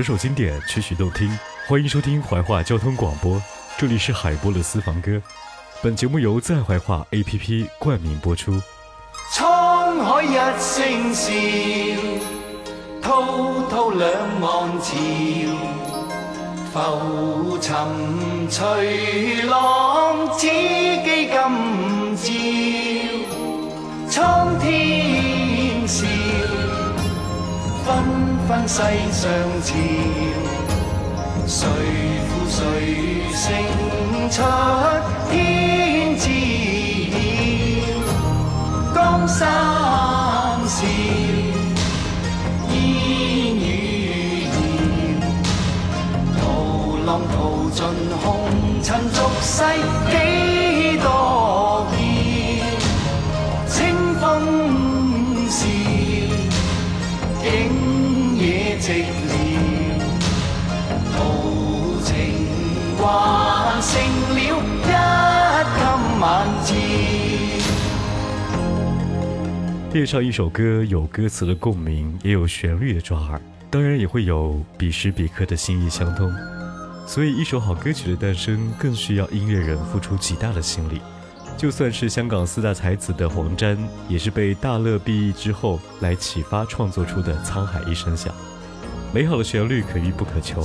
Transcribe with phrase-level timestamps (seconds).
[0.00, 1.28] 首首经典，曲曲动听，
[1.68, 3.38] 欢迎收听怀化交通广播，
[3.76, 5.20] 这里是海波的私房歌。
[5.82, 8.58] 本节目由在怀化 APP 冠名播出。
[9.34, 11.30] 沧海一声笑，
[13.02, 14.10] 滔滔两
[14.40, 14.96] 岸潮，
[16.72, 17.76] 浮沉
[18.48, 22.30] 随浪，只记今朝。
[24.08, 25.09] 苍天
[28.50, 28.82] 分世
[29.12, 29.30] 上
[29.62, 29.76] 潮，
[31.46, 31.68] 谁
[32.26, 32.58] 负谁
[33.32, 33.46] 胜
[34.28, 34.42] 出
[35.30, 36.24] 天知
[37.12, 37.14] 晓。
[38.92, 39.38] 江山
[40.66, 40.84] 笑，
[42.72, 42.74] 烟
[43.54, 44.52] 雨遥，
[46.40, 46.42] 涛
[47.06, 47.32] 浪淘
[47.70, 47.78] 尽
[48.20, 48.26] 红
[48.82, 49.62] 尘俗世
[50.10, 50.12] 几
[63.80, 64.02] 还剩
[64.34, 64.44] 了一
[64.84, 64.92] 襟
[66.20, 66.74] 晚照。
[69.94, 76.30] 恋上一首歌，有歌词的共鸣，也有旋律的抓耳，当然也会有彼时彼刻的心意相通。
[77.06, 81.00] 所以，一首好歌曲的诞生，更需要音乐人付出极大的心力。
[81.56, 83.78] 就算是香港四大才子的黄沾，
[84.10, 88.30] 也是被大乐毕业之后来启发创作出的《沧海一声响》。
[89.12, 90.62] 美好的旋律可遇不可求，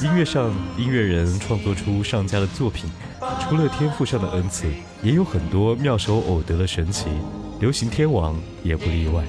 [0.00, 2.88] 音乐上音乐人创作出上佳的作品，
[3.40, 4.68] 除了天赋上的恩赐，
[5.02, 7.06] 也有很多妙手偶得的神奇。
[7.58, 9.24] 流行天王也不例外。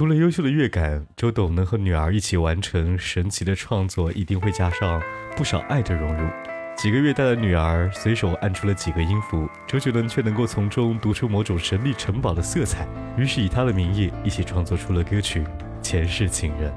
[0.00, 4.98] 除了优秀的乐感，周董能和女儿一起完成神奇的创作，一定会加上
[5.36, 6.26] 不少爱的融入。
[6.74, 12.88] 几个月大的女儿随手按出了几个音符，周杰伦却能够从中读出某种神秘城堡的色彩，
[13.18, 15.40] 于是以他的名义一起创作出了歌曲
[15.82, 16.72] 《前世情人》。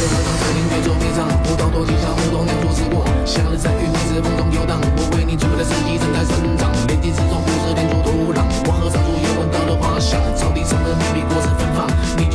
[0.00, 3.04] 送出对对好像森林对坐迷藏，舞蹈多吉祥，舞动两足之过。
[3.26, 6.72] 夏日在雨泥之风中游荡，我为你准备的四季正在生长。
[6.88, 10.16] 连地之中不是天主土壤，我和上主也闻到了花香。
[10.34, 11.84] 草地上的棉被果实芬芳，
[12.16, 12.29] 你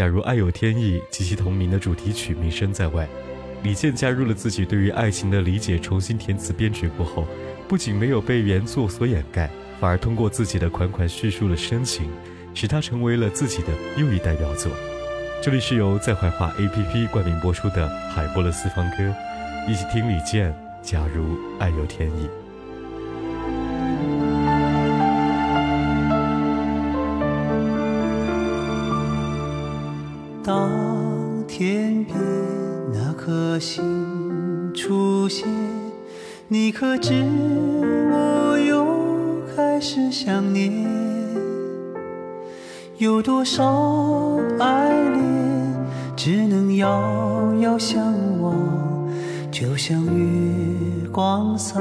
[0.00, 3.06] 假如爱有天意》及其同名的主题曲名声在外，
[3.62, 7.26] 李健加入了自己对于爱情的理解，重新填词编曲过后，
[7.68, 12.08] 不仅没有被原作所掩盖，反而通过自己的款款叙述了深情，
[12.54, 13.68] 使它成为了自己的
[13.98, 14.72] 又一代表作。
[15.42, 19.14] 这里是由在怀化 APP 冠名播出的海波的私房歌，
[19.68, 20.50] 一起听李健
[20.80, 22.24] 《假如爱有天意》。
[36.52, 37.14] 你可知
[38.10, 38.84] 我又
[39.54, 40.84] 开始想念？
[42.98, 45.22] 有多少爱恋
[46.16, 48.02] 只能遥遥相
[48.42, 48.52] 望，
[49.52, 51.80] 就像月光洒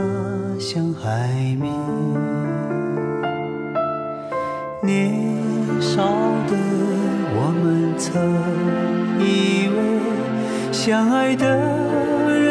[0.59, 1.27] 向海
[1.59, 1.73] 面。
[4.83, 5.15] 年
[5.81, 6.03] 少
[6.47, 6.55] 的
[7.33, 8.21] 我们曾
[9.19, 11.47] 以为，相爱的
[12.29, 12.48] 人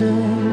[0.00, 0.49] 情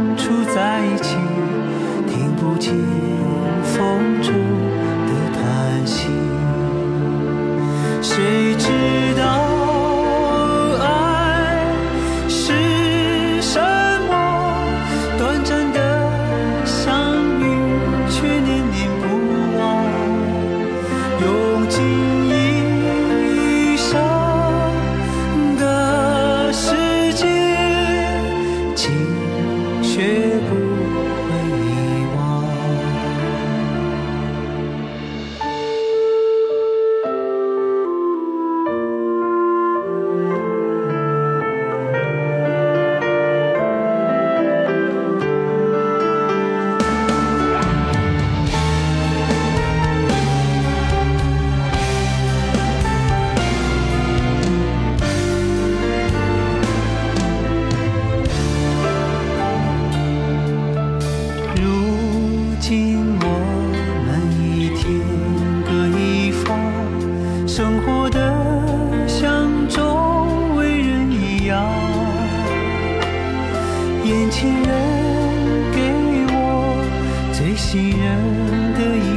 [77.38, 79.17] 最信任的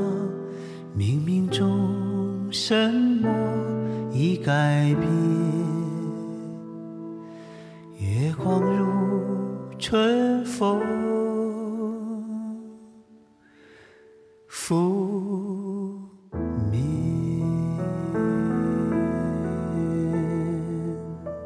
[4.51, 5.09] 改变？
[7.97, 8.85] 月光如
[9.79, 10.81] 春风，
[14.49, 16.01] 拂
[16.69, 16.81] 面。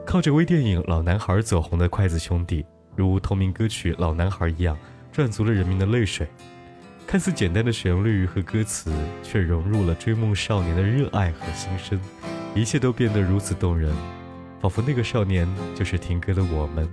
[0.04, 4.76] 靠着微电影《老男孩》走红的筷子兄弟，如同名歌曲《老男孩》一样，
[5.12, 6.28] 赚足了人民的泪水。
[7.06, 12.02] 看似简单的旋律和歌词，却融入了追梦少年的热爱和心声，
[12.56, 13.94] 一切都变得如此动人，
[14.62, 15.46] 仿佛那个少年
[15.76, 16.90] 就是听歌的我们。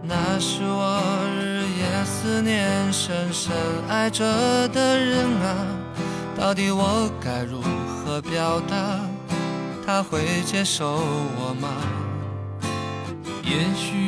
[0.00, 1.02] 那是我
[1.36, 3.52] 日夜思念、深深
[3.88, 4.24] 爱着
[4.68, 5.66] 的人啊，
[6.38, 9.00] 到底我该如何表达？
[9.84, 10.86] 他会接受
[11.36, 11.68] 我吗？
[13.42, 14.07] 也许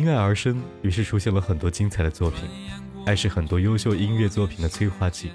[0.00, 2.48] 因爱而生，于是出现了很多精彩的作品。
[3.04, 5.30] 爱是很多优秀音乐作品的催化剂，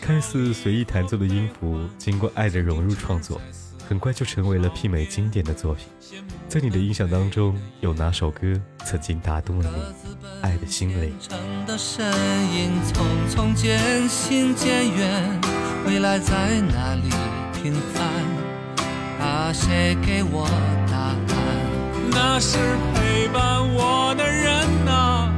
[0.00, 3.40] 看似随意弹奏的音符，经过爱的融入创作，
[3.88, 5.88] 很快就成为了媲美经典的作品。
[6.48, 8.46] 在你的印象当中，有哪首歌
[8.84, 9.76] 曾经打动了你
[10.40, 11.12] 爱的心灵？
[11.18, 11.34] 匆
[13.28, 15.40] 匆渐行渐远，
[15.84, 17.10] 未来在哪里
[17.60, 19.52] 平凡？
[19.52, 20.46] 谁给我
[20.88, 20.95] 答？
[22.18, 22.56] 那是
[22.94, 23.42] 陪伴
[23.74, 25.30] 我的人啊，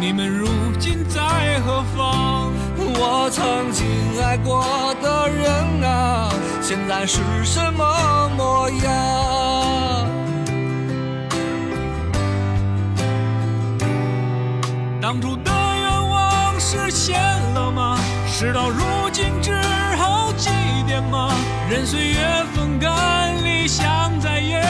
[0.00, 0.48] 你们如
[0.80, 2.50] 今在何方？
[2.76, 3.86] 我曾经
[4.20, 6.28] 爱过的人啊，
[6.60, 10.08] 现在是什么模样？
[15.00, 17.16] 当初的愿望实现
[17.54, 17.96] 了吗？
[18.26, 19.56] 事到如今只
[19.96, 20.50] 好祭
[20.88, 21.32] 奠吗？
[21.70, 22.18] 任岁月
[22.54, 24.60] 风干，理想再也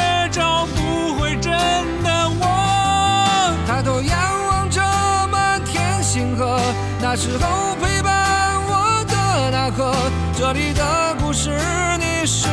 [7.14, 9.94] 那时候陪伴我的那颗，
[10.36, 11.56] 这里的故事
[11.96, 12.48] 你是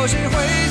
[0.00, 0.69] 有谁会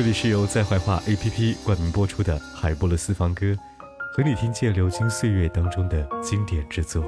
[0.00, 3.54] 这里是由在怀化 app 冠名播出的海波勒私方歌
[4.10, 7.04] 和你听见流金岁月当中的经典之作。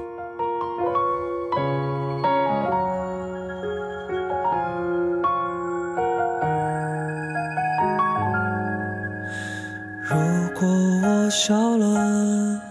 [10.03, 10.15] 如
[10.53, 12.61] 果我笑了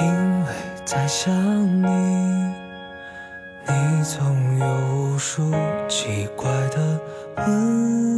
[0.00, 0.06] 因
[0.46, 0.52] 为
[0.86, 1.30] 在想
[1.82, 1.86] 你
[3.68, 4.66] 你总有
[5.12, 5.52] 无数
[5.86, 6.98] 奇怪的
[7.36, 8.11] 问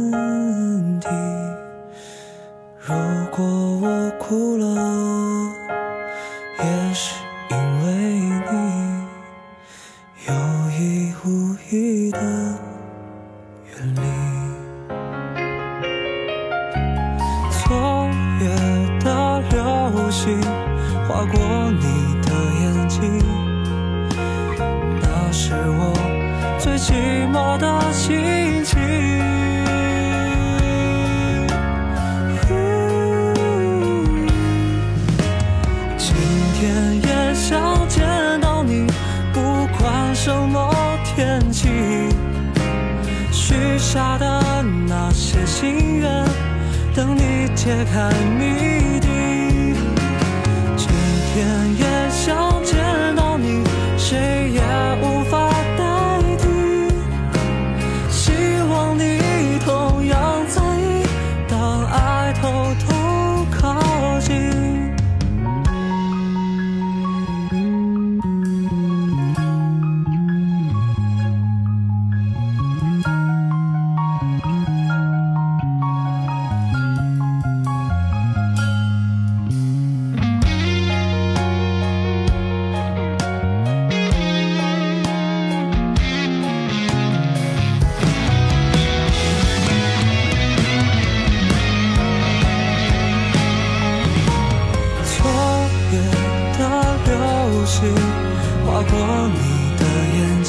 [46.95, 49.75] 等你揭开谜底，
[50.77, 50.87] 今
[51.33, 51.84] 天。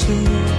[0.07, 0.56] 里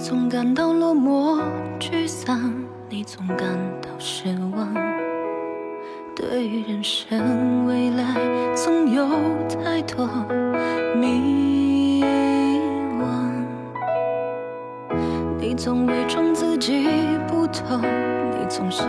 [0.00, 1.38] 总感到落寞
[1.78, 3.46] 沮丧，你总感
[3.82, 4.74] 到失望。
[6.16, 8.14] 对于人生未来，
[8.54, 9.06] 总有
[9.46, 10.08] 太多
[10.96, 12.02] 迷
[12.98, 13.04] 惘。
[15.38, 16.88] 你总伪装自己
[17.28, 18.88] 不痛，你总想。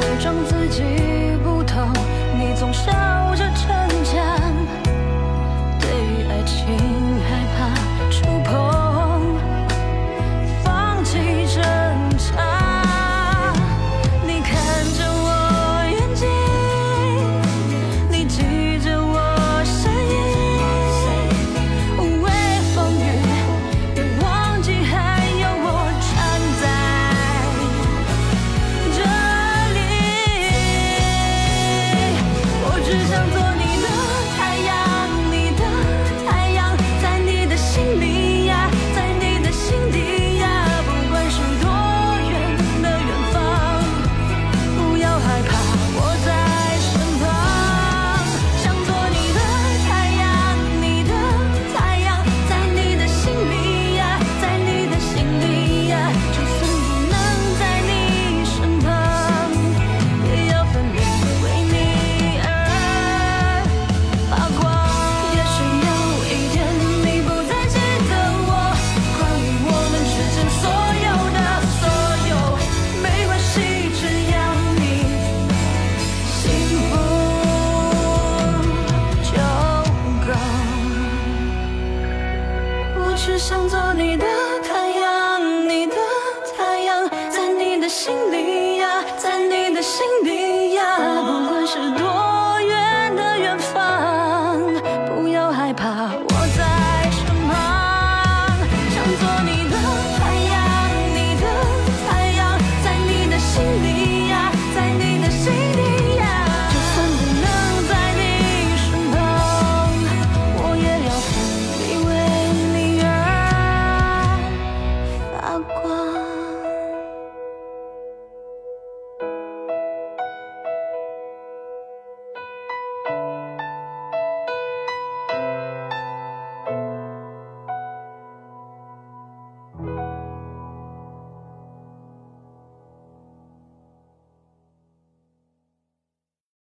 [0.00, 0.82] 伪装自己
[1.42, 1.88] 不痛
[2.38, 2.92] 你总笑
[3.34, 4.52] 着逞强
[5.80, 7.05] 对于爱情。